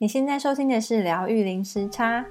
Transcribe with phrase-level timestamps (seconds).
[0.00, 2.24] 你现在收听的是疗愈零时差。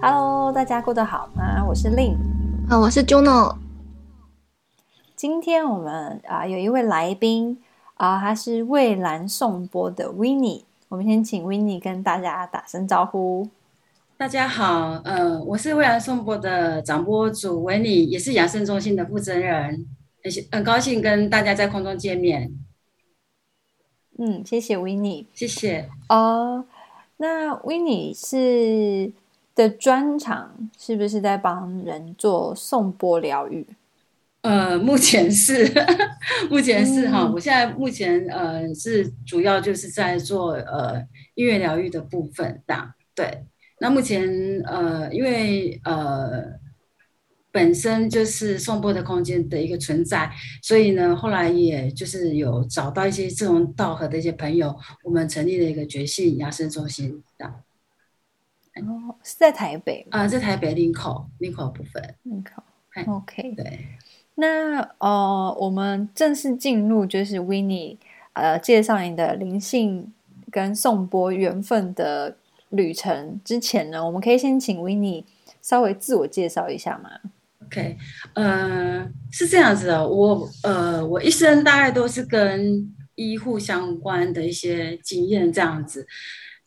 [0.00, 1.64] Hello，大家过得好吗？
[1.66, 2.14] 我是 Lin，
[2.70, 3.56] 啊，我是 Juno。
[5.16, 7.60] 今天我们啊、呃、有一位来宾
[7.94, 10.62] 啊、呃，他是蔚蓝颂波的 Winnie。
[10.88, 13.48] 我们先请 Winnie 跟大家打声招呼。
[14.24, 19.86] 大家好，呃，我是蔚蓝颂钵的掌播主 Winnie，也是养生中心的负责人，
[20.22, 22.50] 很很高兴跟大家在空中见面。
[24.16, 25.90] 嗯，谢谢 Winnie，谢谢。
[26.08, 26.64] 哦，
[27.18, 29.12] 那 Winnie 是
[29.54, 33.66] 的专长是不是在帮人做颂钵疗愈？
[34.40, 35.70] 呃，目前是，
[36.48, 43.44] 目前是哈、嗯，我现在目前呃是主要就是在做呃音乐疗愈的部分的，对。
[43.84, 44.26] 那目前
[44.64, 46.42] 呃，因为呃
[47.52, 50.30] 本身就是颂钵的空间的一个存在，
[50.62, 57.44] 所以呢，后来也就是有找到一些志同道合的一些朋友，我们成立了一个觉性养生中心的。
[58.76, 62.14] 哦，是在台北啊，在台北林口林口部分。
[62.22, 62.62] 林口
[63.06, 63.52] ，OK。
[63.54, 63.80] 对。
[64.36, 67.98] 那呃，我们正式进入就是 Winnie
[68.32, 70.10] 呃介绍你的灵性
[70.50, 72.38] 跟颂钵缘分的。
[72.74, 75.24] 旅程之前呢，我们可以先请 Winnie
[75.62, 77.10] 稍微自我介绍一下吗
[77.66, 77.96] ？OK，
[78.34, 86.06] 呃，是这样子的，我呃，我一生大概都是跟医护相关的一些经验这样子。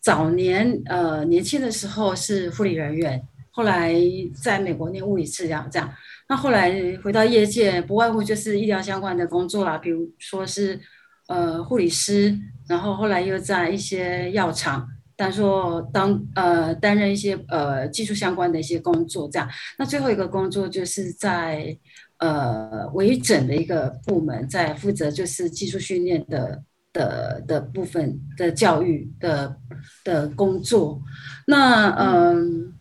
[0.02, 3.94] 早年呃年轻的时候是护理人员，后来
[4.42, 5.94] 在美国念物理治疗这样。
[6.30, 10.80] 那后来回到业界，不外乎就是医疗相关的工作啦，比如说是
[11.28, 14.88] 呃护理师，然后后来又在一些药厂。
[15.18, 21.76] 但说当呃担任一些呃技术相关的一些工作这样，那最后一个工作就是在
[22.20, 29.58] 呃微整的一个部门，在负责就是技术训练的的的部分的教育的
[30.04, 31.02] 的工作。
[31.48, 32.74] 那嗯，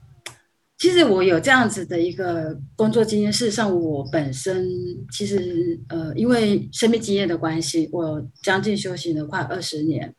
[0.76, 3.32] 其实我有这样子的一个工作经验。
[3.32, 4.68] 事实上，我本身
[5.10, 10.14] 其实呃因为生命经验的关系，我将近修行了快二十年。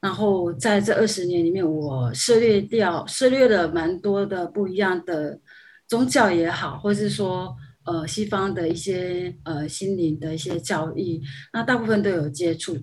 [0.00, 5.38] 然后在这二十年里面，我涉猎掉、涉猎了蛮多的不一样的
[5.86, 11.20] 宗教也好，或是说呃西方的一些呃心灵的一些教义，
[11.52, 12.78] 那大部分都有接触。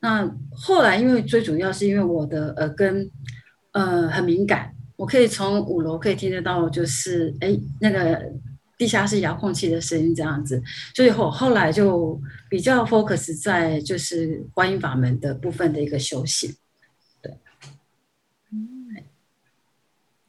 [0.00, 3.10] 那后来因为最主要是因为我的耳根
[3.72, 8.18] 呃很敏感，我可以从五楼可以听得到，就是哎那个
[8.78, 10.62] 地下室遥控器的声音这样子，
[10.94, 12.18] 所以后后来就
[12.48, 16.50] 比较 focus 在就是观音法门的部分的一个修行。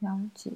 [0.04, 0.50] 了解，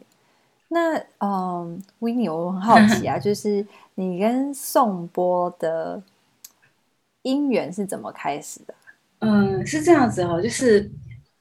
[0.69, 6.03] 那嗯，Winnie，我很好奇啊， 就是你跟宋波的
[7.23, 8.75] 姻缘是怎么开始的？
[9.21, 10.91] 嗯，是这样子哦，就是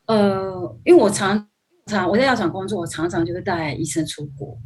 [0.07, 1.47] 呃，因为我常
[1.85, 4.57] 常我在药厂工作，我常常就会带医生出国，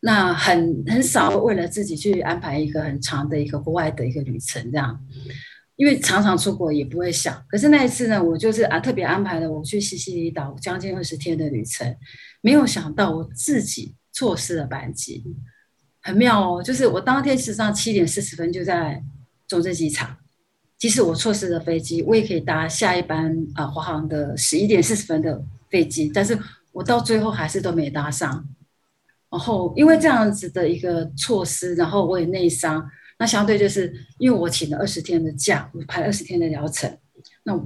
[0.00, 4.98] 那很很少为了自己去安排一个很长的一个国外的一个旅程，这样，
[5.76, 7.44] 因为常常出国也不会想。
[7.48, 11.96] 可是那一次呢，我就是啊特别安排了我去西西里岛将近二十天的旅程。
[12.40, 15.24] 没有想到我自己错失了班机，
[16.00, 16.62] 很妙哦。
[16.62, 19.02] 就是我当天实际上七点四十分就在
[19.48, 20.16] 中正机场，
[20.78, 26.38] 即使我错失了飞机，我也可以搭下一班啊华航的十一点四十分的飞机，但是
[26.70, 28.48] 我到最后还是都没搭上。
[29.30, 32.88] 然后因为这样子的一个错失，然后我也内伤。
[33.24, 36.94] 那相对就是因为我请了二十天的假，我排二十天的疗程，
[37.44, 37.58] 那。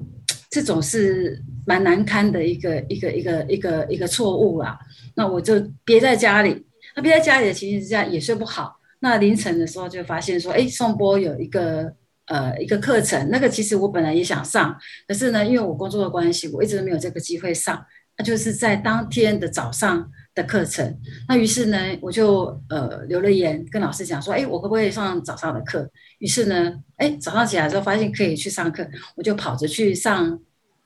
[0.51, 4.79] 这种是蛮难堪的一个一个一个一个一个错误啦。
[5.15, 6.65] 那我就憋在家里，
[6.97, 8.81] 那憋在家里的情形之下也睡不好。
[9.01, 11.93] 那凌晨的时候就发现说，哎，宋波有一个
[12.29, 14.75] 呃一个课程，那个其实我本来也想上，
[15.07, 17.85] 可是呢，因为我工作的关系，我一直都没有这个机会上。
[18.17, 20.97] 那就是在当天的早上的课程。
[21.27, 25.91] 那于是呢，我就呃留了言跟老师讲说，哎，我可不可以上早上的课？
[26.21, 30.39] 于是呢，哎，早上起来之后发现可以去上课，我就跑着去上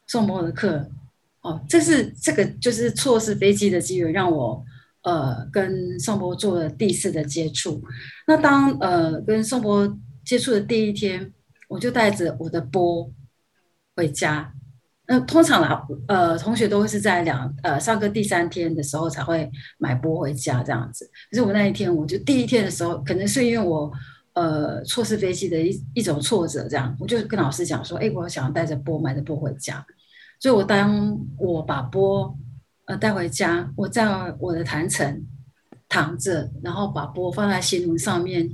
[0.07, 0.91] 宋波的课。
[1.43, 4.65] 哦，这是这个就是错失飞机的机缘，让我
[5.03, 7.83] 呃跟宋波做了第一次的接触。
[8.27, 11.33] 那当呃跟宋波接触的第一天，
[11.69, 13.11] 我就带着我的波
[13.97, 14.55] 回家。
[15.13, 21.05] 那通常啦，呃，同学都会是在两呃上课第三天的时候才会买波回家这样子。
[21.31, 23.93] 可是我那一天，我就第一天的时候，可能是因为我。
[24.35, 29.85] 呃，错失飞机的一一种挫折，这样我就跟老师讲说，哎，我想要带着波买着波回家。
[30.41, 32.35] 所以，我当我把波
[32.87, 34.09] 呃带回家，我在
[34.39, 35.27] 我的坛城
[35.87, 38.49] 躺着，然后把波放在心轮上面，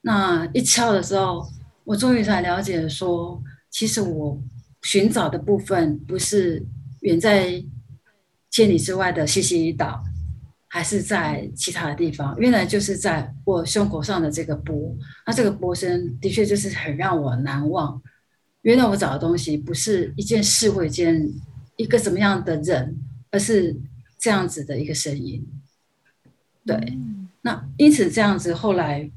[0.00, 1.46] 那一敲的时候，
[1.84, 4.36] 我终于才了解说，其实我
[4.82, 6.64] 寻找的部分不是
[7.00, 7.64] 远在
[8.50, 10.02] 千里之外的西西里岛，
[10.68, 14.96] 还是在其他的地方，原来就是在我胸口上的这个波。
[15.26, 18.00] 那这个波声的确就是很让我难忘。
[18.62, 21.28] 原来我找的东西不是一件事或一件
[21.76, 22.96] 一个怎么样的人，
[23.30, 23.76] 而是
[24.18, 25.46] 这样子的一个声音。
[26.64, 26.98] 对，
[27.40, 29.10] 那因此这样子后来。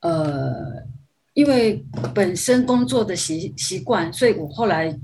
[0.00, 0.86] 呃，
[1.34, 1.84] 因为
[2.14, 4.96] 本身工作的习习惯，所以我后来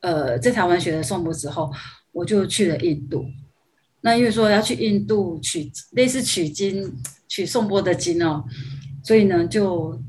[0.00, 1.70] 呃在台湾学了颂钵之后，
[2.10, 3.26] 我就去了印度。
[4.00, 6.90] 那因为说要去印度取类似取经
[7.28, 8.44] 取颂钵的经哦，
[9.02, 10.00] 所以呢就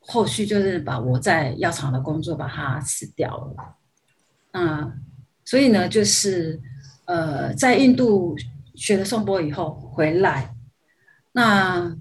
[0.00, 3.76] 后续就是把我在药厂的工作把它辞掉了。
[4.52, 4.92] 那，
[5.44, 6.60] 所以呢就是
[7.04, 8.36] 呃在印度
[8.74, 10.54] 学了颂钵以后回来，
[11.30, 11.96] 那。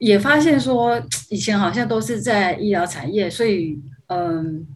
[0.00, 0.98] 也发现说，
[1.28, 4.66] 以前好像都是在医疗产业，所以嗯，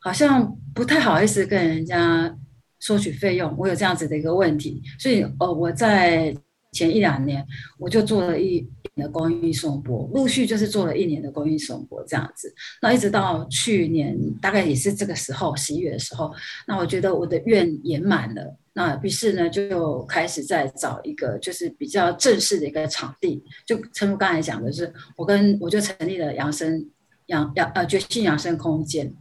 [0.00, 2.36] 好像不太好意思跟人家
[2.80, 3.54] 收取费用。
[3.56, 6.36] 我有这样子的一个问题，所以呃，我在
[6.72, 7.46] 前一两年
[7.78, 12.52] 我就做了一年的公益颂钵，陆续就是做了一年的公益颂钵这样子。
[12.82, 16.34] 那一直到去年大概也是这个时候，十一月的时候，
[16.66, 18.56] 那我觉得我的愿也满了。
[18.72, 26.88] 那于是呢，就开始在找一个就是比较正式的一个场地，就诚如刚才讲的是，我跟我就成立了养生
[27.26, 29.12] 养养呃觉性养生空间，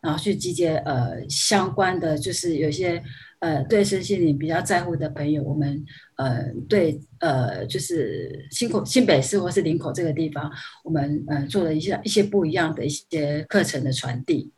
[0.00, 3.02] 然后去集结呃相关的就是有些
[3.40, 5.84] 呃对身心灵比较在乎的朋友，我们
[6.16, 10.50] 呃对呃就是新口新北市或是林口这个地方，
[10.82, 14.50] 我们呃做了一些一些不一样的一些课程的传递。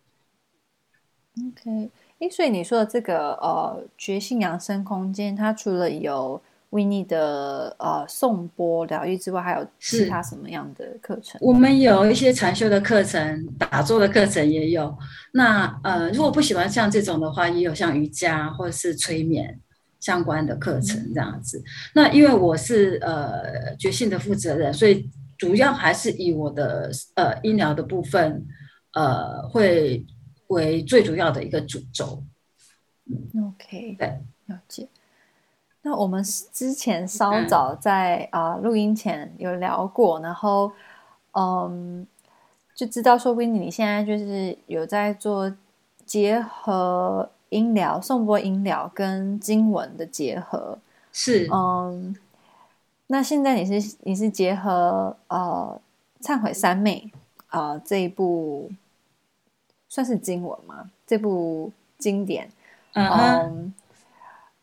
[1.49, 1.91] OK。
[2.19, 6.41] 诶，所以你说的这个呃觉性养生空间，它除了有
[6.71, 11.39] Winnie 的呃颂钵疗愈之外，还有其他什么样的课程？
[11.43, 14.97] 我们有一些禅修的课程，打坐的课程也有。
[15.35, 19.61] 那呃，如果不喜欢像这种的话，也有像瑜伽或者是催眠
[20.01, 21.59] 相关的课程这样子。
[21.59, 21.65] 嗯、
[21.95, 28.47] 那因为我是呃觉性的负责人，所以主要还是以我的呃医疗的部分
[28.95, 30.03] 呃会。
[30.49, 32.23] 为最主要的一个主轴。
[33.37, 34.89] OK，对，了解。
[35.83, 40.73] 那我们之前稍早在啊、嗯呃、录音前有聊过，然后
[41.33, 42.05] 嗯，
[42.75, 45.55] 就知道说 Winnie 你现在就是有在做
[46.05, 50.79] 结合音疗、颂钵音疗跟经文的结合，
[51.13, 52.17] 是嗯。
[53.07, 55.81] 那现在你是你是结合呃
[56.21, 57.13] 忏悔三昧
[57.47, 58.73] 啊、呃、这一部。
[59.97, 60.91] 算是经文吗？
[61.07, 62.47] 这部经典，
[62.93, 63.49] 嗯、uh-huh.
[63.49, 63.71] um,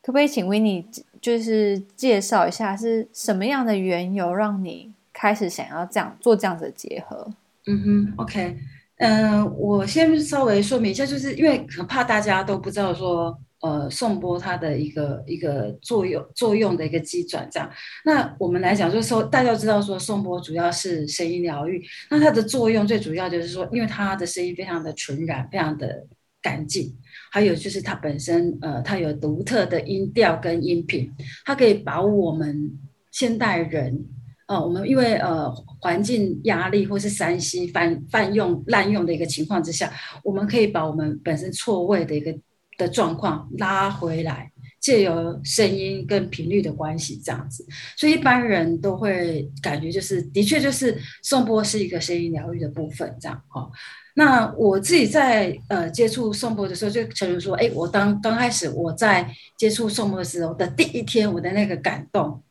[0.03, 0.85] 可不可以请 Winnie
[1.19, 7.27] 就是介绍一下是什么样的缘由让你开始想要这样做这样子的结合？
[7.65, 8.55] 嗯哼，OK，
[8.97, 13.35] 嗯、呃，我先稍微说明一下，就是因为很怕大家都不知道说。
[13.63, 17.71] 呃，颂钵它的一个一个作用作用的一个机转，这样。
[18.03, 21.81] 那我们来讲，就是说，大家知道说，颂钵主要是声音疗愈。
[22.09, 26.05] 那它的作用最主要就是说，因为它的声音非常的纯然，非常的
[26.41, 26.93] 干净。
[27.31, 31.09] 还有就是它本身，呃，它有独特的音调跟音频，
[31.45, 32.69] 它可以把我们
[33.11, 34.05] 现代人，
[34.47, 35.49] 呃，我们因为呃
[35.79, 39.89] 环境压力或是三 C 泛泛用滥用的一个情况之下，
[40.21, 42.37] 我们可以把我们本身错位的一个。
[42.77, 47.65] 的状况拉回来，借由声音跟频率的关系这样子，
[47.97, 53.69] 所以一般人都会感觉就是，的确就是颂钵是一个声音疗愈的部分这样哈。
[54.15, 62.43] 那我自己在呃接触颂钵的时候，就承认说，哎，我当刚开始我在接触颂钵的时候的第一天，我的那个感动，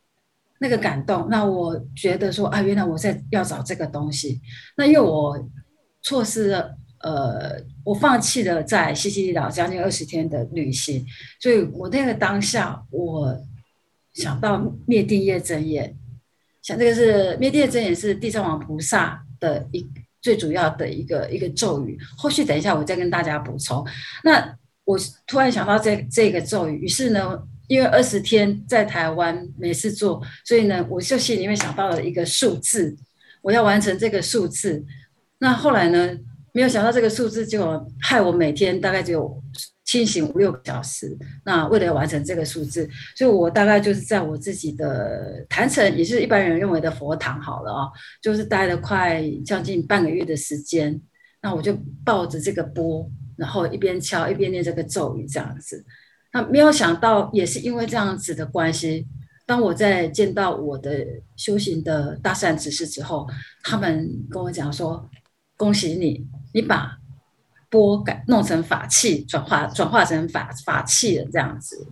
[0.58, 4.40] 那个感动，那我觉得说啊，原来我在要找这个东西，
[4.76, 5.38] 那因为我
[6.02, 6.76] 错失了。
[7.02, 11.04] 呃，我放弃了在西西里岛将近二十天的旅行，
[11.40, 13.36] 所以我那个当下，我
[14.14, 15.96] 想到灭定业真言，
[16.62, 19.84] 想这个是灭定业真言是地藏王菩萨的一
[20.20, 21.98] 最主要的一个一个咒语。
[22.16, 23.84] 后续等一下我再跟大家补充。
[24.22, 32.96] 那我突然想到这这个咒语，于是呢，因为二十天在台湾没事做，所以呢，我就心里面想到了一个数字，
[33.40, 34.84] 我要完成这个数字。
[35.38, 36.16] 那后来呢？
[36.52, 39.42] 没有想到这个数字就害我每天大概只有
[39.84, 41.16] 清醒五六个小时。
[41.44, 47.88] 那为了要完成这个数字，所以我大概就是在我自己的坛城，也是一般人认为的佛堂好了啊，
[48.22, 51.00] 就是待了快将近半个月的时间。
[51.42, 55.84] 那我就抱着这个钵，然后一边敲一边念这个咒语，这样子。
[56.32, 59.06] 那没有想到，也是因为这样子的关系，
[59.44, 61.04] 当我在见到我的
[61.36, 63.26] 修行的大善知识之后，
[63.64, 65.10] 他们跟我讲说
[65.58, 66.98] ：“恭喜你，你把
[67.68, 71.86] 波改弄成法器，转化转化成法法器了。”这样子，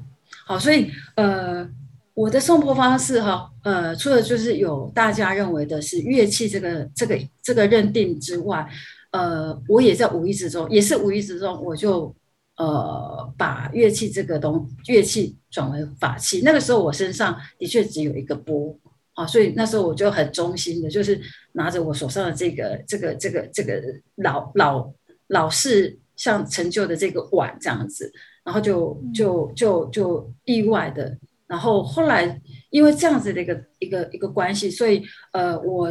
[0.47, 1.69] 好，所以呃，
[2.14, 8.69] 我的送钵方式哈，呃，除了就是有大家认为的是乐器这个这个这个认定之外，
[9.12, 12.14] 呃，我也在无意之中，也是无意之中，我就。
[12.57, 18.79] 呃，把乐器这个东乐器转为法器，那个时候我身上的确只有一个钵
[19.20, 21.20] 啊，所以那时候我就很忠心的，就是
[21.52, 23.82] 拿着我手上的这个这个这个这个
[24.16, 24.90] 老老
[25.26, 28.10] 老式像陈旧的这个碗这样子，
[28.42, 35.90] 然后就就就就意外的，然后后来因为这样子的一个一个一个关系，所以呃，我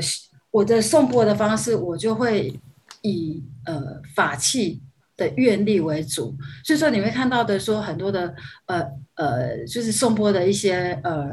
[0.49, 2.59] 我的颂钵的方式，我就会
[3.03, 4.81] 以呃法器。
[5.19, 6.33] 的愿力为主，
[6.63, 8.33] 所以说你会看到的说很多的
[8.67, 8.81] 呃
[9.15, 11.29] 呃，就是颂钵的一些呃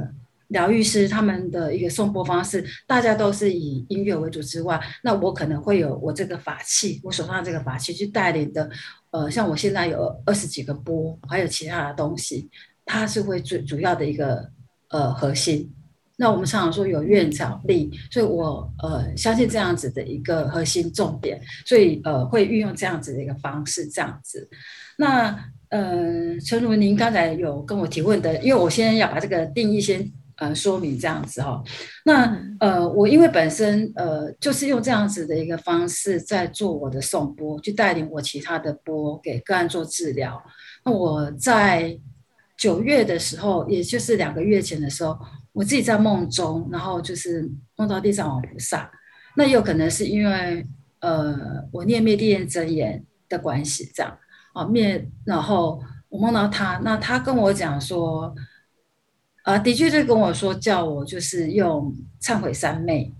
[0.48, 8.70] 疗愈师他们的一个颂钵方式，大家都是以音乐为主之外，那我可能会有我这个法器，我手上这个法器去带领的，
[9.10, 12.48] 呃，像我现在有二十几个钵，还有其他的东西，
[12.84, 14.50] 它是会最主要的一个
[14.88, 15.72] 呃核心。
[16.18, 24.48] 那我们常常说有院长力，所以我呃相信这样子的一个核心重点，所以呃会运用这样子的一个方式，这样子。
[24.96, 25.36] 那
[25.68, 31.62] 呃，陈如您刚才有跟我提问的，因为我现在要把这个定义先呃说明这样子哈。
[32.04, 40.42] 那呃，我因为本身呃就是用这样子的一个方式在做我的送波，去带领我其他的波给个案做治疗。
[40.84, 41.98] 那我在
[42.56, 45.18] 九月的时候，也就是两个月前的时候。
[45.56, 48.90] 我自己在梦中，然后就是梦到地藏王菩萨，
[49.36, 50.66] 那也有可能是因为
[51.00, 51.34] 呃
[51.72, 54.18] 我念灭地愿真言的关系，这样
[54.52, 58.34] 啊灭，然后我梦到他，那他跟我讲说，
[59.46, 63.14] 啊的确就跟我说叫我就是用忏悔三昧，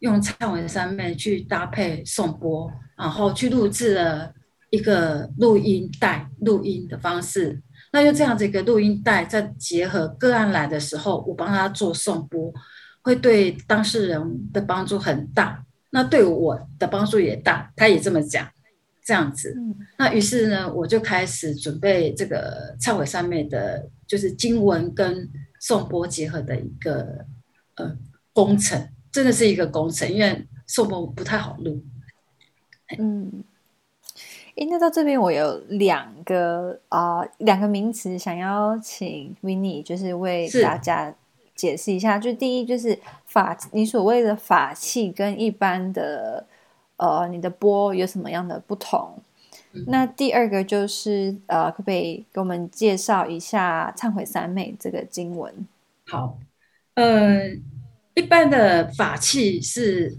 [0.00, 4.34] 用忏悔三昧去搭配颂钵，然后去录制了
[4.70, 7.62] 一个录音带，录音的方式。
[7.92, 12.52] 那用这样子一个录音带，再结合个案来的时候，我帮他做颂钵，
[13.02, 15.64] 会对当事人的帮助很大。
[15.90, 18.48] 那对我的帮助也大，他也这么讲，
[19.04, 19.56] 这样子。
[19.96, 25.30] 那于是呢，我就开始准备这个忏悔三昧的，就是经文跟
[25.62, 27.24] 颂钵结合的一个
[27.76, 27.96] 呃
[28.32, 31.80] 工程，真的是一个工程，因为颂钵不太好录。
[32.98, 33.44] 嗯。
[34.56, 41.14] 诶，那到这边我有两个啊、呃，两个名词想要请 Winnie 就是为大家
[41.54, 42.18] 解释一下。
[42.18, 46.44] 就第一就是法，你所谓的法器跟一般的
[46.96, 49.16] 呃你的钵有什么样的不同？
[49.74, 55.52] 嗯、那第二个就是呃，可不可以给我们介绍一下《忏悔三昧》这个经文？
[56.06, 56.38] 好，
[56.94, 57.50] 呃，
[58.14, 60.16] 一般的法器是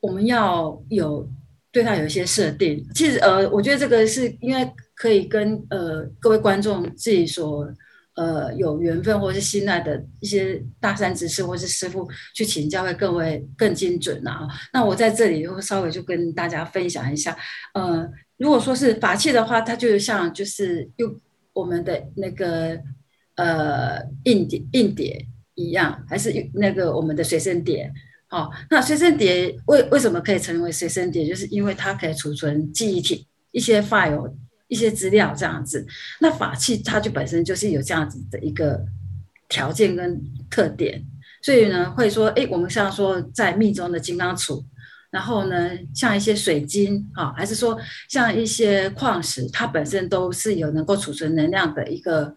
[0.00, 1.28] 我们要有。
[1.74, 7.68] 对它有一些设定，其实呃，我觉得这个是因为可以跟呃各位观众自己所
[8.14, 14.46] 呃有缘分或者是信赖的一些大善知识或是师傅去请教，会更为更精准啊。
[14.72, 17.36] 那我在这里会稍微就跟大家分享一下，
[17.74, 21.20] 呃，如果说是法器的话，它就像就是用
[21.52, 22.78] 我们的那个
[23.36, 27.92] 呃硬碟硬碟一样，还是那个我们的随身碟。
[28.30, 31.24] 哦，那随身碟为为什么可以成为随身碟？
[31.24, 34.34] 就是因为它可以储存记忆体、一些 file、
[34.74, 35.86] 一些资料这样子。
[36.20, 38.84] 那法器它就本身就是有这样子的一个
[39.48, 41.00] 条件跟特点，
[41.40, 44.64] 所以呢，会说，诶，我们像说在密宗的金刚杵，
[45.10, 47.78] 然后呢，像一些水晶啊，还是说
[48.08, 52.34] 像一些矿石，它本身都是有能够储存能量的一个，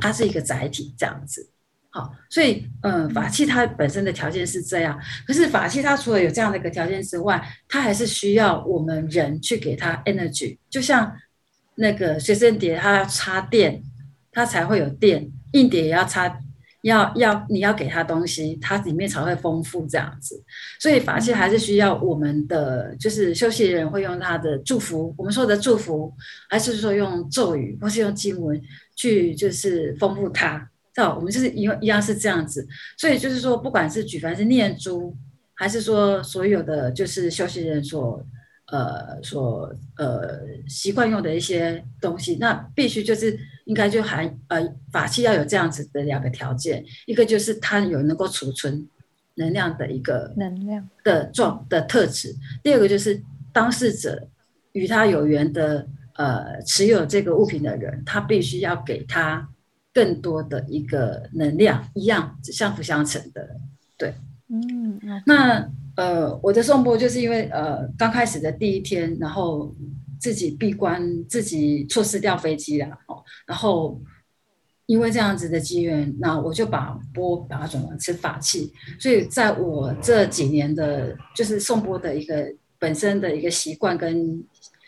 [0.00, 1.48] 它是一个载体这样子。
[1.90, 11.10] 好，所以，嗯，法器它本身的条件是这样，可是法器它除了有这样的一个条件之外，它还是需要我们人去给它 energy，就像
[11.76, 13.82] 那个随身碟，它要插电，
[14.32, 16.38] 它才会有电；硬碟也要插，
[16.82, 20.42] 要要你要给它东西，它里面才会丰富这样子。
[20.80, 26.12] 所以法器还是需要我们的，就是修行人会用他的祝福，我们说的祝福，
[26.48, 28.60] 还是说用咒语或是用经文
[28.94, 30.70] 去就是丰富它。
[31.14, 32.66] 我们就是一样一样是这样子，
[32.96, 35.14] 所以就是说，不管是举凡是念珠，
[35.52, 38.24] 还是说所有的就是修行人所
[38.66, 44.60] 呃所呃习惯用的一些东西，那必须就是应该就含呃
[44.92, 48.88] 法器要有这样子的两个条件，一个就是它有能够储存
[49.34, 54.28] 能量的一个能量的状的特质，第二个就是当事者
[54.72, 59.48] 与他有缘的呃持有这个物品的人，他必须要给他。
[59.96, 63.56] 更多的一个能量，一样相辅相成的。
[63.96, 64.12] 对，
[64.48, 69.74] 嗯，那呃，我的颂钵就是因为呃刚开始的第一天，然后
[70.18, 74.00] 自己闭关，自己错失掉飞机了哦，然后。
[74.88, 82.46] 因为这样子的机缘，那我就把钵把它转成法器，所以在我这几年的，就是颂钵的一个
[82.78, 84.40] 本身的一个习惯跟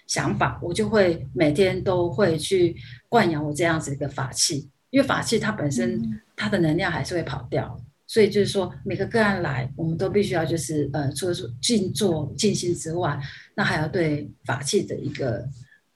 [0.07, 2.77] 想法，我就会每天都会去
[3.09, 6.01] 灌养我这样子一个法器，因为法器它本身
[6.37, 7.77] 它的能量还是会跑掉，
[8.09, 13.21] 所以就是说每个个案来，我们都必须要就是呃，除了说静坐静心之外，
[13.55, 15.47] 那还要对法器的一个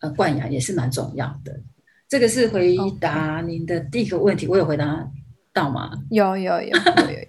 [0.01, 1.59] 呃灌养也是蛮重要的。
[2.07, 5.11] 这个是回答您的第一个问题我有回答
[5.55, 5.91] 到吗？
[6.11, 7.27] 有有有有有有。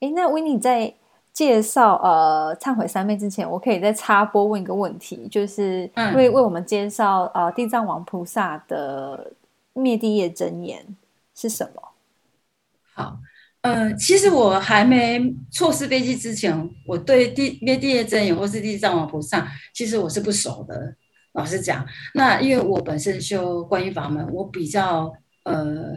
[0.00, 0.92] 哎， 那 Winnie 在
[1.32, 9.32] 介绍呃忏悔三昧之前，我可以再插播问一个问题，就是为为我们介绍呃地藏王菩萨的
[9.72, 10.84] 灭地业真言
[11.36, 11.80] 是什么？
[13.00, 13.18] 好，
[13.62, 20.94] 呃，其实我还没错失飞机之前，我对地灭地业真言或是地藏王菩萨，其实我是不熟的。
[21.32, 25.10] 老实讲，那因为我本身修观音法门，我比较
[25.44, 25.96] 呃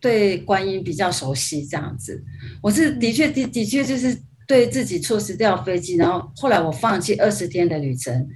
[0.00, 2.24] 对观音比较熟悉，这样子，
[2.60, 4.18] 我是的确的的确就是
[4.48, 8.26] 对自己错失掉飞机，然后后来我放弃二十天的旅程，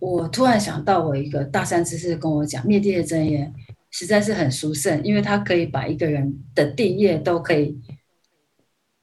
[0.00, 3.54] 我突然想到我一个大善知识跟我讲，灭地的真言
[3.90, 7.78] 实在是很殊胜，因为它可以把一个人的定业都可以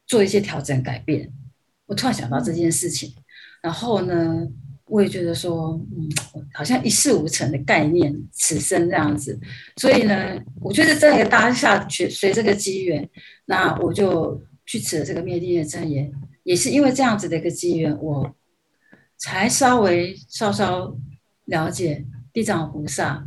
[0.06, 1.32] 做一些调整改变。
[1.86, 3.14] 我突然想到这件事情，
[3.62, 4.46] 然后呢，
[4.86, 6.08] 我也觉得说，嗯，
[6.52, 9.38] 好像一事无成的概念，此生这样子。
[9.76, 13.08] 所以呢，我觉得这个当下去随这个机缘，
[13.46, 16.10] 那我就去持了这个灭地业真言。
[16.44, 18.34] 也是因为这样子的一个机缘，我
[19.18, 20.96] 才稍微稍稍
[21.44, 23.26] 了解地藏菩萨，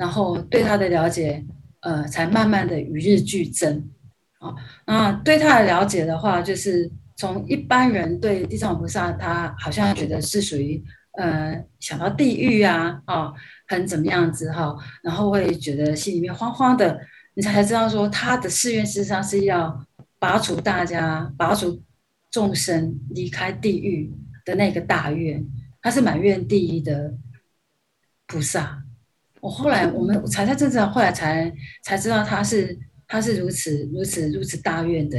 [0.00, 1.44] 然后对他的了解，
[1.80, 3.90] 呃，才慢慢的与日俱增。
[4.38, 4.54] 啊，
[4.86, 10.82] 那对他的了解的话，就是从一般人对地藏菩萨，他好像觉得是属于。
[11.18, 13.32] 呃，想到地狱啊，啊，
[13.66, 17.00] 很怎么样子哈，然后会觉得心里面慌慌的，
[17.34, 19.84] 你才知道说他的誓愿事实上是要
[20.20, 21.82] 拔除大家、拔除
[22.30, 24.10] 众生离开地狱
[24.44, 25.44] 的那个大愿，
[25.82, 27.12] 他是满愿第一的
[28.28, 28.84] 菩萨。
[29.40, 35.18] 我后来我们才在真正后来才才知道他是他是如此如此如此大愿的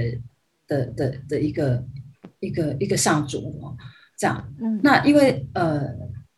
[0.67, 1.83] 的的的一个
[2.39, 3.75] 一个一个上主哦。
[4.17, 5.81] 这样，嗯那因为呃，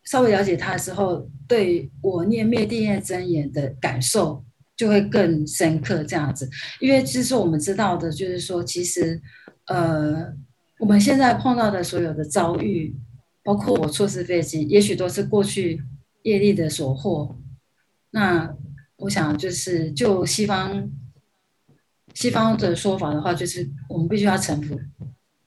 [0.04, 4.42] 稍微了解他的时候，对我念灭地业真言的感受
[4.74, 6.02] 就会更深刻。
[6.02, 6.48] 这样子，
[6.80, 9.20] 因为其实我们知道的，就是说，其实
[9.66, 10.32] 呃，
[10.78, 12.96] 我们现在碰到的所有的遭遇，
[13.42, 15.82] 包括我错失飞机，也许都是过去
[16.22, 17.36] 业力的所获。
[18.14, 18.56] 那
[18.94, 20.88] 我想，就是就西方
[22.14, 24.78] 西方的说法的话，就是我们必须要臣服。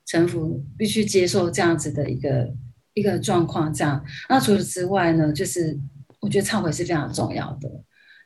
[0.06, 2.54] 臣服，必须接受这样子的一个
[2.94, 3.74] 一个状况。
[3.74, 5.80] 这样，那除此之外呢，就是
[6.20, 7.72] 我觉得忏悔是非常重要的。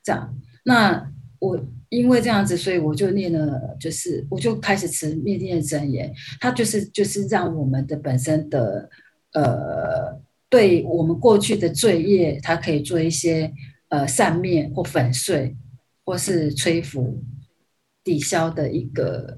[0.03, 6.11] 这样，那我因为这样子，所以我就念了，就是我就开始持灭念真言。
[6.39, 8.89] 它就是就是让我们的本身的
[9.33, 13.51] 呃，对我们过去的罪业，它可以做一些
[13.91, 15.55] 呃散灭或粉碎，
[16.03, 17.23] 或是吹拂、
[18.03, 19.37] 抵消的一个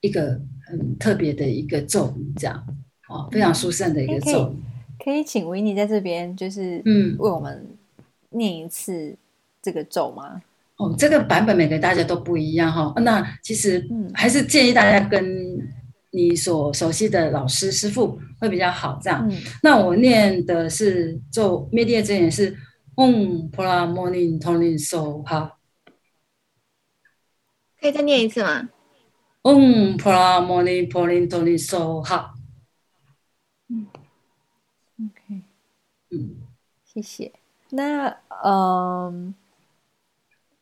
[0.00, 0.40] 一个。
[0.70, 2.64] 很特别的一个咒语，这样
[3.08, 4.56] 哦，非常殊胜的一个咒语。
[5.04, 7.66] 可以，请 Winnie 在这边，就是嗯，为我们
[8.28, 9.16] 念一次
[9.60, 10.40] 这个咒吗？
[10.78, 13.00] 嗯、哦，这个版本每个大家都不一样哈、哦。
[13.00, 15.58] 那其实还是建议大家跟
[16.12, 18.96] 你所熟悉的老师师傅会比较好。
[19.02, 22.56] 这样，嗯、那我念的是咒灭地业真言是
[23.00, 25.56] 嗡婆拉摩尼陀罗尼娑哈。
[27.80, 28.68] 可以再念一次吗？
[29.42, 32.34] 嗡婆拉摩尼婆林多尼娑哈。
[33.68, 33.86] 嗯
[34.98, 35.42] ，OK，
[36.10, 36.36] 嗯，
[36.84, 37.32] 谢谢。
[37.70, 39.34] 那嗯，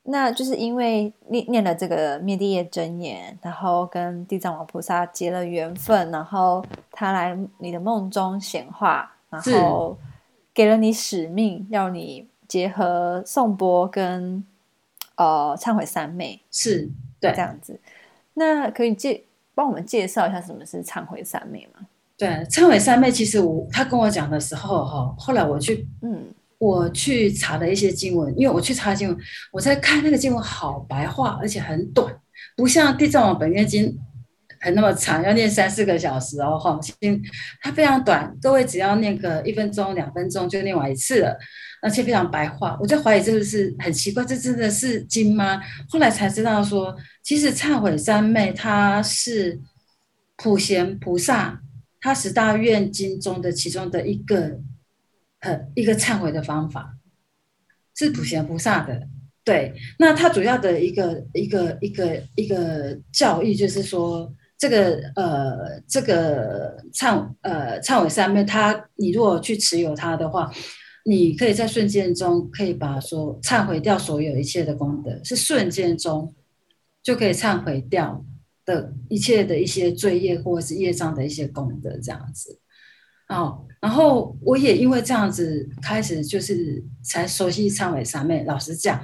[0.04, 9.98] 那就是因为念念了这个灭地业真言，然后跟地藏王菩萨结了缘分，然后他来你的梦中显化，然后
[10.58, 14.42] 给了你使命，要你结合颂钵跟
[15.14, 16.90] 呃忏悔三昧，是
[17.20, 17.78] 对这样子。
[18.34, 19.22] 那可以介
[19.54, 21.86] 帮我们介绍一下什么是忏悔三昧吗？
[22.16, 26.24] 对，忏悔三昧其实我他跟我讲的时候哈，后来我去嗯，
[26.58, 29.16] 我去查了一些经文，因为我去查经文，
[29.52, 32.12] 我在看那个经文好白话，而且很短，
[32.56, 33.96] 不像地藏王本愿经
[34.60, 36.78] 很那么长，要念三四个小时哦，哈，
[37.60, 41.38] 它非常短，各位只要念个一分钟、两分钟就念完一次了，
[41.82, 42.76] 而且非常白话。
[42.80, 45.60] 我就怀疑这个是很奇怪，这真的是经吗？
[45.88, 49.60] 后来才知道说，其实忏悔三昧它是
[50.36, 51.60] 普贤菩萨
[52.00, 54.60] 他十大愿经中的其中的一个，
[55.40, 56.94] 呃，一个忏悔的方法，
[57.96, 59.08] 是普贤菩萨的。
[59.44, 70.52] 对，那它主要的一个一个一个一个教义就是说，这个呃这个忏呃忏悔三昧，它你如果去持有它的话，
[71.04, 76.34] 你可以在瞬间中可以把说忏悔掉所有一切的功德，是瞬间中
[77.02, 78.24] 就可以忏悔掉
[78.66, 82.58] 的一切的一些罪业或者是业障的一些功德这样子。
[83.28, 89.00] 哦，然后我也因为这样子开始就是才熟悉忏悔三昧，老实讲。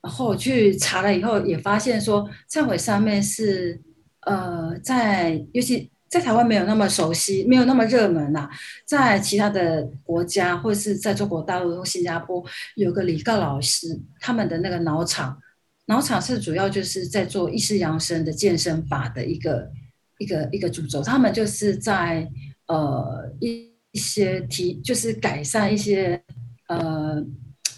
[0.00, 3.80] 然后去查了以后，也发现说忏悔三昧是
[4.26, 8.48] 呃，在尤其在台湾没有那么熟悉，没有那么热门呐、
[8.86, 12.44] 在其他的国家，或者是在中国大陆新加坡，
[12.76, 15.38] 有个李告老师，他们的那个脑场，
[15.86, 19.70] 脑场是主要就是在做意识扬升的健身法的一个
[20.18, 21.02] 一个一个主轴。
[21.02, 22.28] 他们就是在
[22.68, 26.22] 呃一一些提，就是改善一些
[26.68, 27.24] 呃。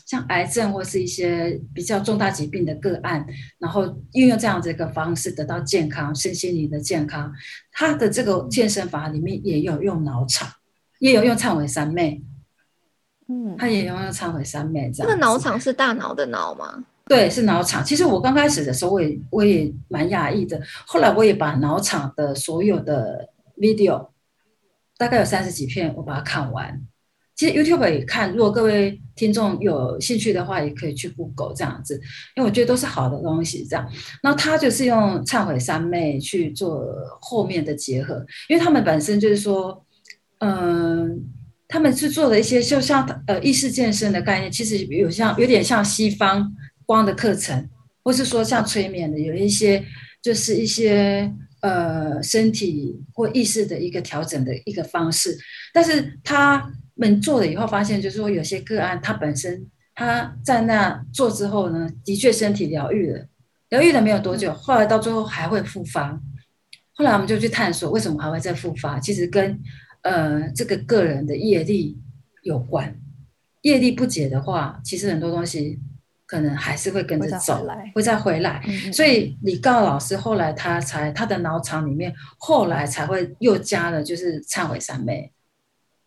[0.07, 3.27] 像癌症或是一些比较重大疾病的个案，
[3.59, 7.31] 然后运用这样子一个方式得到健康，身心灵的健康。
[7.73, 10.49] 他的这个健身法里面也有用脑场，
[11.01, 12.23] 也有用忏悔三昧。
[13.29, 15.11] 嗯，他也有用忏悔三昧这样。
[15.11, 16.85] 那个脑场是大脑的脑吗？
[17.09, 17.85] 对，是脑场。
[17.85, 20.61] 其实我刚开始的时候，我也我也蛮讶异的。
[20.87, 24.09] 后来我也把脑场的所有的 video，
[24.97, 26.81] 大概有三十几片，我把它看完。
[27.37, 32.01] 其实 YouTube 也看，如果各位听众有兴趣的话，也可以去 Google 这样子，
[32.35, 33.63] 因为我觉得都是好的东西。
[33.69, 33.87] 这样，
[34.23, 36.83] 那他就是用忏悔三昧去做
[37.21, 39.85] 后面的结合，因为他们本身就是说，
[40.39, 41.29] 嗯、
[41.69, 46.51] 他们是做的一些，就像呃意识健身的概念，其实有像有点像西方
[46.87, 47.69] 光的课程，
[48.03, 49.85] 或是说像催眠的，有一些
[50.23, 55.37] 就是一些呃身体或意识的一个调整的一个方式，
[55.75, 56.73] 但是他。
[56.97, 63.27] 们做了以后，发现就是说，有些个案他本身他在那做之后呢，的确身体疗愈了，
[63.71, 66.21] 疗愈了没有多久，后来到最后还会复发。
[66.95, 69.59] 后来我们就去探索为什么还会再复发，其实跟
[70.03, 71.99] 呃这个个人的业力
[72.43, 72.99] 有关。
[73.63, 75.79] 业力不解的话，其实很多东西
[76.25, 78.61] 可能还是会跟着走，会再回来。
[78.61, 85.33] 回来嗯嗯，所以李告老师后来他才他的脑场里面，后来才会又加了就是忏悔三昧。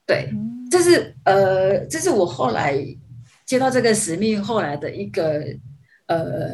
[0.10, 0.28] 对，
[0.72, 2.84] 这是呃，这是我后来
[3.46, 5.46] 接到这个使命后来的一个
[6.08, 6.50] 呃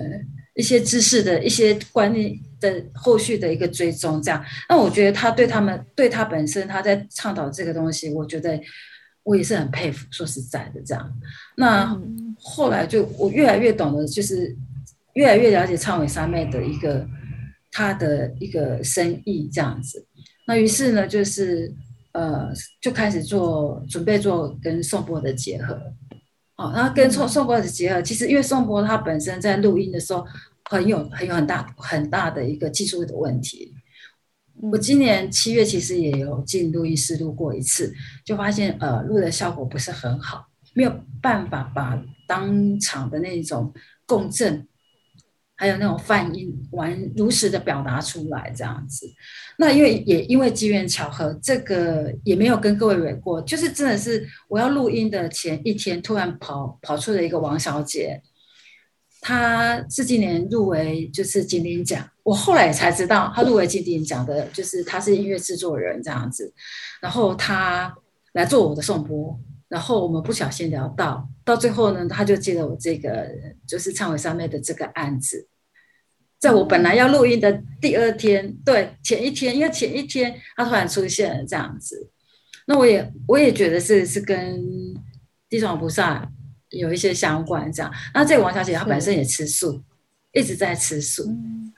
[0.55, 4.43] 一些知识的一些观念的后续的一个追踪，这样。
[4.67, 8.59] 那我觉得他对他们对他本身他在倡导这个东西，我觉得
[9.23, 10.05] 我也是很佩服。
[10.11, 11.13] 说实在的，这样。
[11.55, 11.97] 那
[12.37, 14.53] 后来就我越来越懂得，就是
[15.13, 17.07] 越来越了解忏悔三妹的一个
[17.71, 20.05] 他的一个深意这样子。
[20.45, 21.73] 那于是呢，就是。
[22.15, 22.49] 呃，
[22.82, 25.73] 就开始做准备做跟颂钵的结合，
[26.56, 30.25] 哦，然后跟颂颂钵的结合，其实因为颂钵它本身在录音的时候
[30.69, 33.75] 很有很有很大很大的一个技术的问题。
[34.71, 43.73] 我今年七月其实也有进录音室录过一次，就发现呃录的效果不是很好，没有办法把当场的那种
[44.06, 44.65] 共振。
[45.57, 49.07] 还有那种泛音完如实的表达出来这样子，
[49.57, 58.21] 那因为也因为机缘巧合，这个也没有跟各位蕊过，就是真的是我要录音的前一天，突然跑跑出了一个王小姐，
[59.21, 66.53] 她是今年入围就是金鼎奖，我后来才知道她入围金鼎奖的，就是她是音乐制作人这样子，
[67.01, 67.95] 然后她
[68.33, 69.39] 来做我的颂钵。
[69.67, 73.28] 然后我们不小心聊到，到最后呢，他就接了我这个
[73.67, 75.47] 就是忏悔三昧的这个案子，
[76.39, 82.12] 在我本来要录音的第二天，对，前一天，因为前一天他突然出现了这样子，
[82.67, 84.63] 那我也我也觉得是是跟
[85.49, 86.32] 地藏菩萨
[86.69, 87.91] 有一些相关这样。
[88.13, 89.82] 那这个王小姐她本身也吃素，
[90.32, 91.28] 一直在吃素，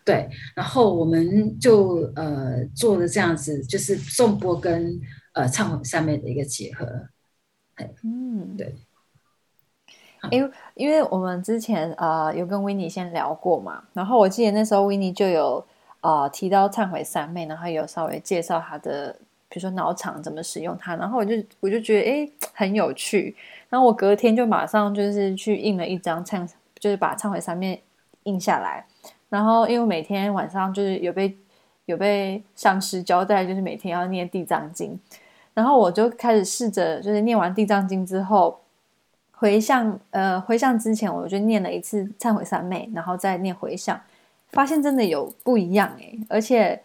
[0.03, 0.27] 对。
[0.55, 4.99] 然后我们就呃做了这样子，就是颂钵跟
[5.33, 6.85] 呃忏悔三昧的一个结合。
[8.03, 8.75] 嗯，对，
[10.31, 15.63] 因为因为我们之前呃有跟 Winnie 先聊过嘛，然后我记得那时候 Winnie 就有
[16.01, 19.15] 呃提到忏悔三昧，然后有稍微介绍他的，
[19.47, 23.35] 比如说脑场怎么使用它，然后我就我就觉得哎 很有趣，
[23.69, 27.83] 然后我隔天就马上就是去印了一张忏，就是把忏悔三昧
[28.23, 28.85] 印下来，
[29.29, 31.37] 然后因为每天晚上就是有被
[31.85, 34.99] 有被上师交代，就是每天要念地藏经，
[35.57, 38.59] 然后我就开始试着，就是念完地藏经之后，
[39.31, 43.99] 回向，呃，回向之前我就念了一次忏悔三昧，然后再念回向，
[44.51, 46.79] 发现真的有不一样诶，而且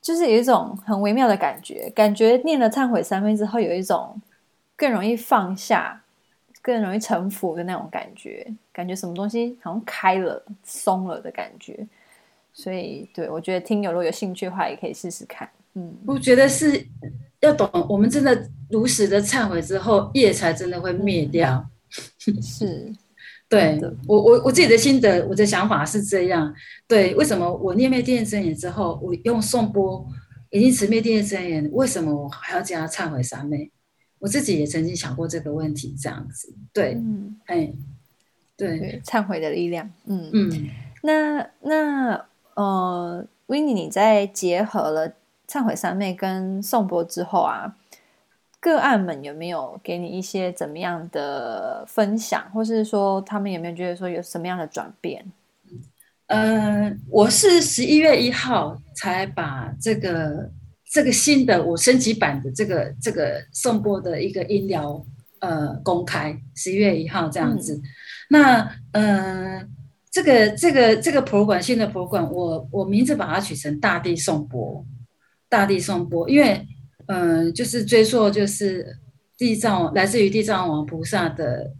[0.00, 4.22] 就是有一种很微妙的感觉，感觉念了忏悔三昧之后，有一种
[4.76, 6.00] 更容易放下。
[6.62, 11.86] 更容易臣服的那种感觉，感觉什么东西好像开了、松了的感觉，
[12.52, 15.48] 所以对我觉得听友如果有兴趣的话，也可以试试看。
[15.72, 16.86] 嗯，我觉得是
[17.40, 21.68] 要懂，我们真的如实的忏悔之后，业才真的会灭掉。
[22.26, 22.92] 嗯、是，
[23.48, 26.54] 对我我我自己的心得，我的想法是这样。
[26.86, 30.06] 对，为什么我念灭定真言之后，我用颂钵
[30.50, 33.70] 已经持灭定真言，为什么我还要加忏悔三昧？
[34.18, 37.72] 我自己也曾经想过这个问题，这样子，对，嗯，哎，
[38.54, 40.30] 对，对，忏悔的力量，嗯。
[40.32, 40.68] 嗯，
[41.02, 45.14] 那那呃，Winnie，你在结合了
[45.50, 47.74] 忏悔三昧跟颂钵之后啊，
[48.60, 55.24] 个案们有没有给你一些怎么样的分享，或是说他们有没有觉得说有什么样的转变？
[56.28, 60.50] 嗯、呃，我是十一月一号才把这个。
[60.92, 65.00] 这个新的我升级版的这个这个颂钵的一个音疗
[65.38, 67.82] 呃公开十一月一号这样子，嗯、
[68.30, 69.64] 那呃
[70.10, 74.84] 这个这个这个 program 新的 program 我我名字把它取成大地颂钵，
[75.50, 76.66] 大地颂钵，因为
[77.06, 78.96] 呃就是追溯就是
[79.36, 81.70] 地藏来自于地藏王菩萨的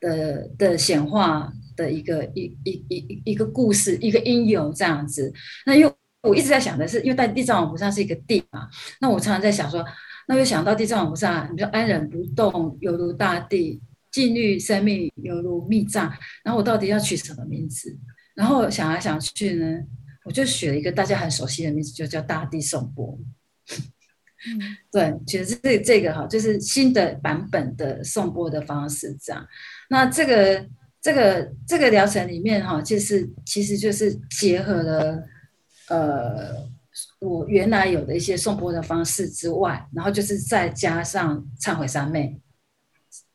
[0.00, 5.32] 的的显化的一个一一一一个故事一个因由这样子，
[5.66, 5.92] 那又。
[6.22, 8.66] 我一直在想的是，因为在地藏王菩萨是一个地嘛，
[9.00, 9.84] 那我常常在想说，
[10.26, 16.12] 那就想到地藏王菩萨，你说安忍不动，犹如大地；静虑生命，犹如密藏。
[16.42, 17.96] 然后我到底要取什么名字？
[18.34, 19.78] 然后想来想去呢，
[20.26, 23.18] 我就取了一个大家很熟悉的名字，就叫大地颂钵。
[24.48, 24.60] 嗯、
[24.92, 29.46] 对，其实这这个哈，就是新的版本的颂钵的方式这样。
[29.88, 30.68] 那这个
[31.00, 35.22] 这个这个疗程里面哈，就是其实就是结合了。
[35.88, 36.68] 呃，
[37.20, 42.40] 我原来有的一些颂钵的方式之外，然后就是再加上忏悔三昧，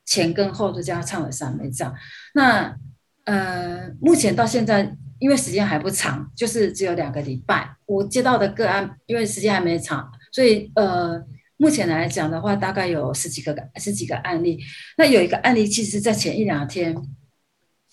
[0.06, 1.96] 前跟后都加忏悔三昧这样。
[2.34, 2.76] 那
[3.24, 11.24] 呃，目前到现在，因为时间还不长，就是只有两个礼拜，我接到的个案，因为时间还没长，所以呃，
[11.58, 14.60] 目前来讲的话，大概有十几个十几个案例。
[14.98, 16.96] 那有一个案例，其实在前一两天，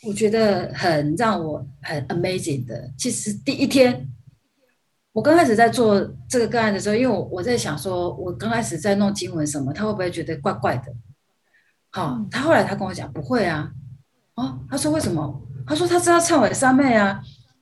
[0.04, 4.10] 我觉得很让我很 amazing 的，其实第一天。
[5.12, 10.94] 我刚开始在做这个个案的时候，因为我我在想说，我刚开始在弄经文什么，他会不会觉得怪怪的？
[11.90, 13.72] 好，他后来他跟我讲不会啊，
[14.34, 15.47] 哦，他说为什么？
[15.68, 17.20] 他说他知道忏悔三昧啊。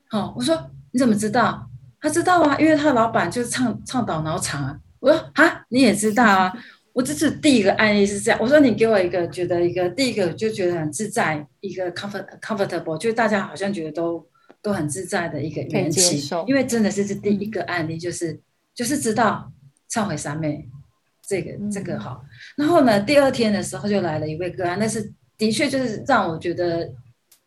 [0.09, 1.69] 好，我说你怎么知道？
[2.01, 4.79] 他知道啊，因为他老板就是倡倡导脑场啊。
[5.01, 6.53] 我说啊，你也知道啊？
[6.92, 8.40] 我这是第一个案例是这样。
[8.40, 14.27] 我说你给我一个觉得一个第一个就觉得很自在，一个 comfort comfortable，就是大家好像觉得都。
[14.62, 18.40] 都很自在的一个缘起，因为真的是这第一个案例，就是、嗯、
[18.75, 19.53] 就是知道
[19.88, 20.69] 忏悔三昧
[21.25, 22.25] 这个、嗯、这个好。
[22.57, 26.92] 然后呢，第二天的时候就来了一位个案，但是的确就是让我觉得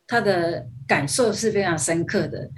[0.09, 2.49] 他的感受是非常深刻的。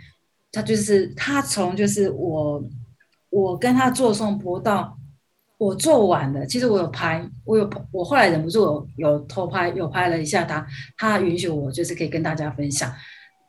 [0.53, 2.63] 他就是他从就是我
[3.29, 4.97] 我跟他做颂钵到
[5.57, 10.65] 我做完了，其实我有拍，我有我后来忍不住有偷拍，有拍了一下他，
[10.97, 12.91] 他允许我就是可以跟大家分享。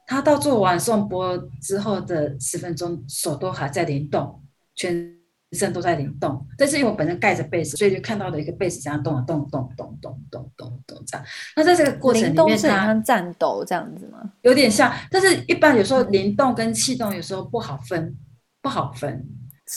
[0.06, 4.42] 他到做完颂钵之后的十分钟，手都还在灵动，
[4.74, 5.10] 全
[5.52, 6.46] 身都在灵动。
[6.56, 11.26] 但是因为我本身盖着被子，所以就看到了一个被子这样动啊动动动动动动动这样。
[11.56, 14.18] 那在这个过程里面，它像颤抖这样子吗？
[14.42, 18.16] 有点像，但是一般有时候灵动跟气动有时候不好分，
[18.60, 19.26] 不好分。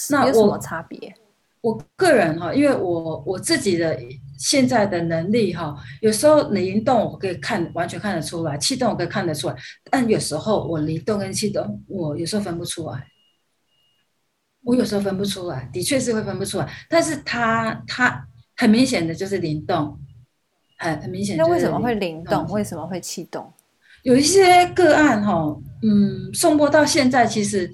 [0.10, 1.14] 那有什么差别？
[1.62, 3.98] 我个人哈，因为我我自己的
[4.38, 9.56] 现在的能力哈，有时候灵动我可以看完全看得出来，气动我可以看得出来，
[9.90, 13.08] 但有时候我灵动跟气动我有时候分不出来，
[14.66, 19.98] 我有时候分不出来，的确是会分不出来，但是它它很明显的就是灵动，
[20.78, 21.38] 很很明显。
[21.38, 22.46] 那为什么会灵动？
[22.48, 23.54] 为什么会气动？
[24.04, 27.74] 有一些个案哈，嗯，送播到现在其实。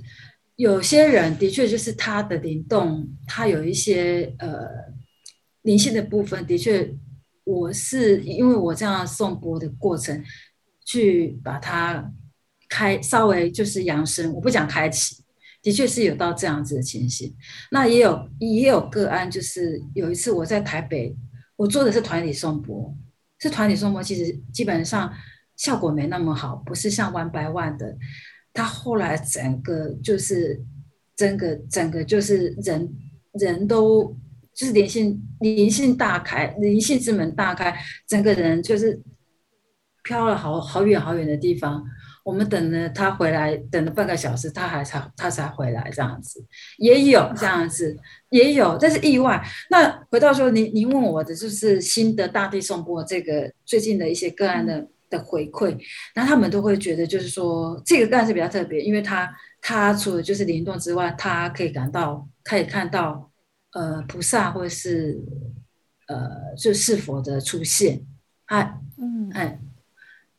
[0.58, 4.68] 有些人的确就是他的灵动，他有一些呃
[5.64, 6.94] 灵性的部分，的确，
[7.44, 10.24] 我是因为我这样送播的过程，
[10.86, 12.12] 去把它
[12.70, 15.21] 开稍微就是扬升，我不讲开启，
[15.62, 17.36] 的确是有到这样子的情形。
[17.72, 21.16] 那也有也有个案，就是有一次我在台北，
[21.56, 22.96] 我做的是团体颂钵，
[23.40, 25.14] 是团体颂钵，其实基本上
[25.56, 27.98] 效果没那么好，不是像 one by one 的。
[28.54, 30.62] 他后来整个就是
[31.16, 32.94] 整个整个就是人
[33.34, 34.18] 人都
[34.54, 37.74] 就是灵性灵性大开，灵性之门大开，
[38.08, 39.02] 整个人就是
[40.04, 41.82] 飘了好好远好远的地方。
[42.24, 46.46] 我们等了他回来，等了半个小时，他还才他才回来，这样子
[46.78, 47.98] 也有这样子
[48.30, 49.44] 也有，但是意外。
[49.70, 55.76] 那回到说，您您问我的就是新的大地颂钵这个最近的一些个案的的回馈，
[56.16, 63.32] 那他们都会觉得就是说这个个案是比较特别，因为他他除了就是灵动之外，他可以感到可以看到
[63.74, 65.20] 呃菩萨或者是
[66.08, 68.06] 呃就是佛的出现，
[68.46, 69.60] 哎嗯哎。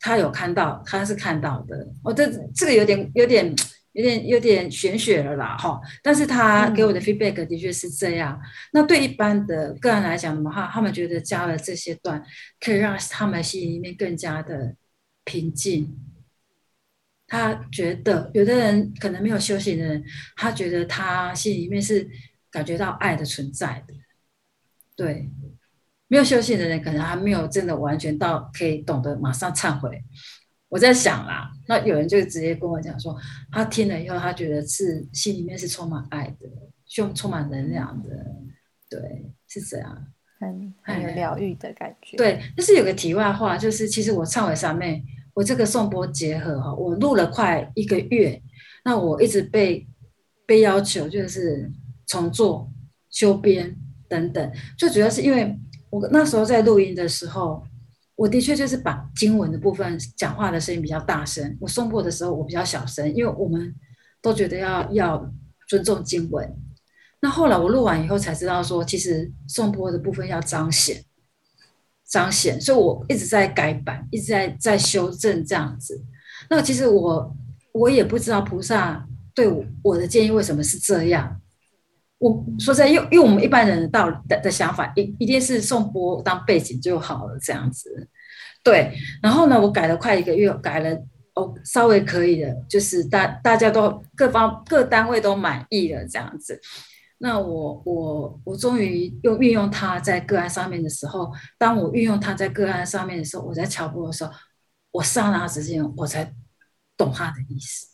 [0.03, 1.89] 他有看到，他是看到的。
[2.03, 3.55] 哦，这这个有点、有点、
[3.93, 5.81] 有点、有点玄学了啦，哈。
[6.03, 8.37] 但是他给我的 feedback 的确是这样。
[8.43, 12.21] 嗯、那对一般的个人来讲的话，他们觉得加了这些段，
[12.59, 14.75] 可以让他们心里面更加的
[15.25, 15.97] 平静。
[17.29, 22.11] 他觉得，有的人可能没有修行的人，他觉得他心里面是
[22.51, 23.95] 感觉到爱的存在的，
[24.97, 25.31] 对。
[26.13, 29.99] 没有修行的人，可能还没有真的完全到可以懂得马上忏悔。
[30.69, 33.17] 我在想啦，那有人就直接跟我讲说，
[33.51, 36.47] 他听了以后，他觉得是心里面是充满爱的，
[36.87, 38.11] 充充满能量的，
[38.91, 40.07] 对，是这样，
[40.39, 42.19] 很很有疗愈的感觉。
[42.19, 48.43] 对，但是有个题外话，就是其实我忏悔三妹，我这个颂钵结合哈，我录了快一个月，
[48.85, 49.89] 那我一直被
[50.45, 51.73] 被要求就是
[52.07, 52.71] 重做、
[53.09, 53.75] 修编
[54.11, 55.59] 等等，最主要是因为。
[55.93, 57.63] 我那时候在录音的时候，
[58.17, 61.55] 我的确就是把经文的部分讲话的声音比较大声。
[61.61, 63.75] 我颂钵的时候，我比较小声，因为我们
[64.23, 65.31] 都觉得要要
[65.69, 66.51] 尊重经文。
[67.21, 71.05] 那后来我录完以后才知道说，其实颂钵的部分要彰显，
[72.09, 76.03] 彰显，所以我一直在改版，一直在在修正这样子。
[76.49, 77.37] 那其实我
[77.73, 81.39] 我也不知道菩萨对我我的建议为什么是这样。
[82.23, 88.09] 我说在，因因为我们一般人到的的想法，一一定是颂钵当背景就好了，这样子。
[88.63, 90.97] 对，然后呢，我改了快一个月，改了
[91.35, 96.61] 哦，稍微可以的，就是大大家都各方各单位都满意了，这样子。
[97.19, 104.31] 那我我我终于又运用它在个案上面的时候，当我运用它在个案上面的时候，我在敲钵的时候，
[104.93, 106.33] 我刹那之间我才
[106.97, 107.89] 懂它的意思，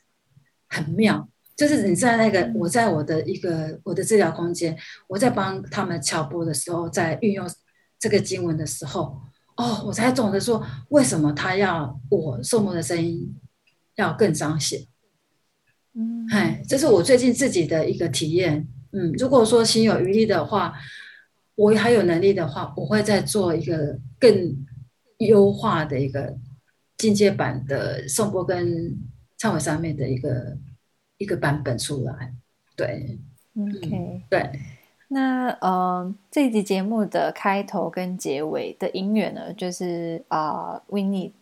[0.68, 1.26] 很妙。
[1.58, 7.44] 就是你在那个，我在我的一个我的治疗空间，我在帮他们敲拨的时候，在运用
[7.98, 9.20] 这个经文的时候，
[9.56, 13.36] 哦，我才懂得说，为什么他要我颂钵的声音
[13.96, 14.86] 要更彰显。
[15.94, 18.68] 嗯，嗨，这是我最近自己的一个体验。
[18.92, 20.74] 嗯，如果说心有余力的话，
[21.56, 24.64] 我还有能力的话，我会再做一个更
[25.18, 26.36] 优化的一个
[26.96, 28.96] 进阶版的颂钵跟
[29.40, 30.56] 忏悔上面的一个。
[31.18, 32.32] 一个版本出来，
[32.76, 33.18] 对
[33.56, 34.50] ，OK，嗯，对。
[35.10, 41.32] 那呃，这一集节目的开头跟结尾的音乐呢，就是啊，Winnie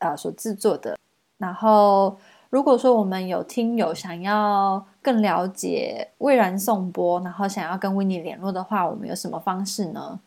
[0.00, 0.98] 啊所制作的。
[1.38, 2.18] 然后，
[2.50, 10.18] 如果说我们有听友想要更了解蔚然颂钵，然后想要跟 Winnie 联络的话，我们有什么方式呢？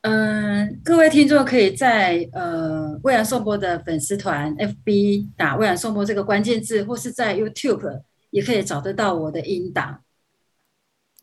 [0.00, 8.02] 嗯，各位听众可以在呃蔚然颂钵的粉丝团 FB 打“蔚然颂钵”这个关键字，或是在 YouTube。
[8.30, 10.02] 也可以找得到我的音档。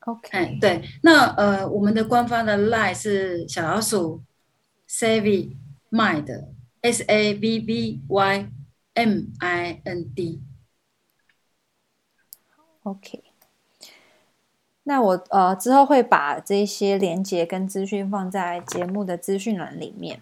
[0.01, 4.23] OK，哎，对，那呃，我们的官方的 line 是小老鼠
[4.87, 5.55] Savvy
[5.89, 6.47] Mind
[6.81, 8.51] S A V V Y
[8.93, 10.43] M I N D。
[12.83, 13.23] OK，
[14.83, 20.21] 那我呃之后会把这些连接跟资讯放在节目的资讯栏里面。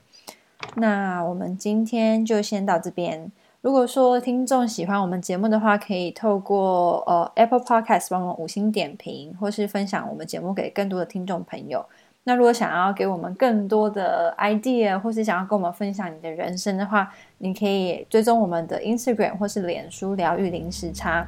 [0.77, 3.31] 那我们今天就先到这边。
[3.63, 11.83] 如果说听众喜欢我们节目的话，可以透过呃 Apple Podcast 帮我们五星点评，或是分享我们节目给更多的听众朋友。
[12.25, 21.25] 那如果想要给我们更多的 idea，或是想要跟我们分享你的人生的话，你可以追踪我们的 Instagram 或是脸书疗愈零时差。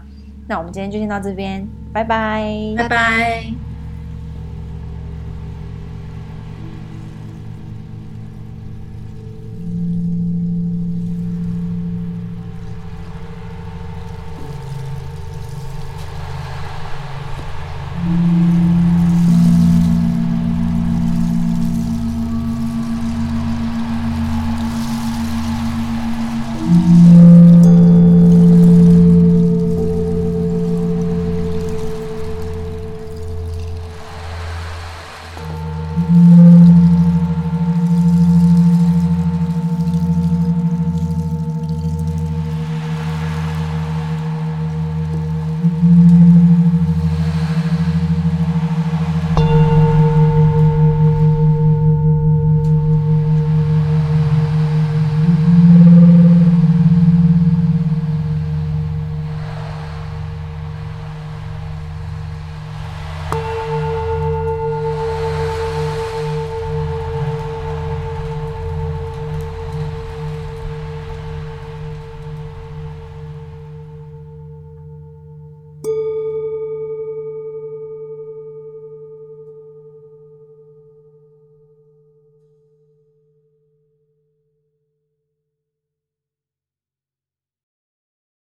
[0.49, 3.74] 那我们今天就先到这边，拜拜，拜拜。